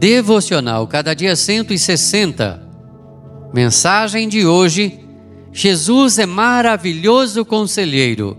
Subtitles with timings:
[0.00, 2.66] Devocional Cada Dia 160.
[3.52, 4.98] Mensagem de hoje:
[5.52, 8.34] Jesus é maravilhoso conselheiro.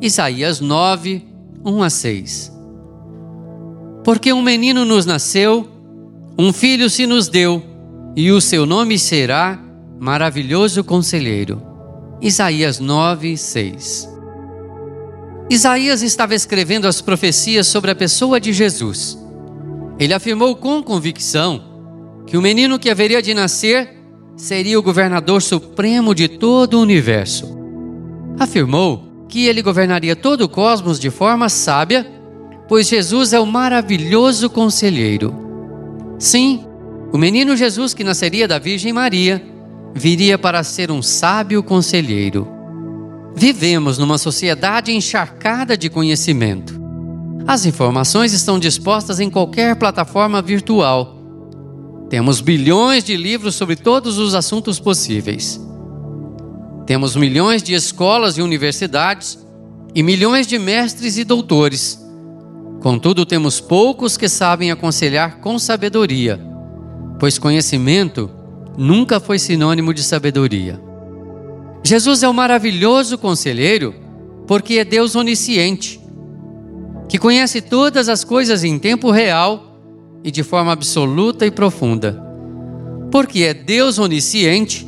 [0.00, 1.22] Isaías 9,
[1.62, 2.52] 1 a 6.
[4.02, 5.68] Porque um menino nos nasceu,
[6.38, 7.62] um filho se nos deu,
[8.16, 9.62] e o seu nome será
[10.00, 11.60] Maravilhoso Conselheiro.
[12.22, 14.08] Isaías 9, 6.
[15.50, 19.25] Isaías estava escrevendo as profecias sobre a pessoa de Jesus.
[19.98, 21.62] Ele afirmou com convicção
[22.26, 23.96] que o menino que haveria de nascer
[24.36, 27.56] seria o governador supremo de todo o universo.
[28.38, 32.06] Afirmou que ele governaria todo o cosmos de forma sábia,
[32.68, 35.34] pois Jesus é o maravilhoso conselheiro.
[36.18, 36.64] Sim,
[37.12, 39.42] o menino Jesus que nasceria da Virgem Maria
[39.94, 42.46] viria para ser um sábio conselheiro.
[43.34, 46.75] Vivemos numa sociedade encharcada de conhecimento.
[47.46, 51.16] As informações estão dispostas em qualquer plataforma virtual.
[52.10, 55.60] Temos bilhões de livros sobre todos os assuntos possíveis.
[56.86, 59.38] Temos milhões de escolas e universidades
[59.94, 62.00] e milhões de mestres e doutores.
[62.80, 66.40] Contudo, temos poucos que sabem aconselhar com sabedoria,
[67.18, 68.28] pois conhecimento
[68.76, 70.80] nunca foi sinônimo de sabedoria.
[71.84, 73.94] Jesus é o maravilhoso conselheiro
[74.46, 76.00] porque é Deus onisciente,
[77.08, 79.78] que conhece todas as coisas em tempo real
[80.24, 82.22] e de forma absoluta e profunda.
[83.10, 84.86] Porque é Deus onisciente,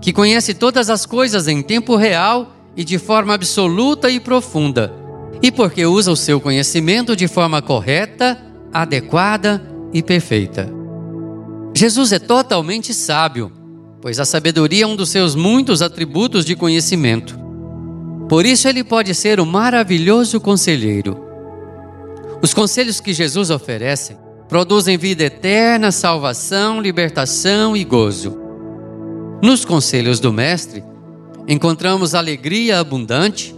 [0.00, 4.92] que conhece todas as coisas em tempo real e de forma absoluta e profunda.
[5.42, 8.38] E porque usa o seu conhecimento de forma correta,
[8.72, 9.62] adequada
[9.92, 10.72] e perfeita.
[11.74, 13.58] Jesus é totalmente sábio
[14.00, 17.38] pois a sabedoria é um dos seus muitos atributos de conhecimento.
[18.28, 21.27] Por isso ele pode ser o maravilhoso conselheiro.
[22.42, 24.16] Os conselhos que Jesus oferece
[24.48, 28.38] produzem vida eterna, salvação, libertação e gozo.
[29.42, 30.82] Nos conselhos do Mestre,
[31.46, 33.54] encontramos alegria abundante,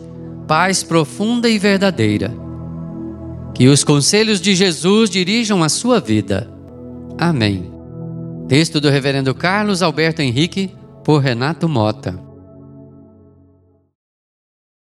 [0.49, 2.33] paz profunda e verdadeira.
[3.55, 6.51] Que os conselhos de Jesus dirijam a sua vida.
[7.19, 7.71] Amém.
[8.49, 10.75] Texto do Reverendo Carlos Alberto Henrique,
[11.05, 12.30] por Renato Mota.